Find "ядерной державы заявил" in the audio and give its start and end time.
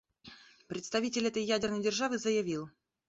1.43-2.71